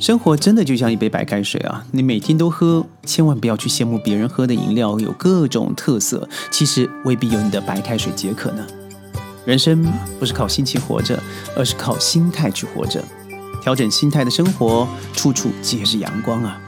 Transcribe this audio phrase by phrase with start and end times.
[0.00, 8.64] 生活真的就像一杯白开水啊你每天都喝千万不要去羡慕别人喝的饮料有各种特色其实未必有你的白开水解渴呢。
[9.44, 9.82] 人生
[10.20, 11.20] 不是靠心情活着
[11.56, 13.02] 而是靠心态去活着。
[13.62, 16.67] 调整心态的生活处处皆是阳光啊。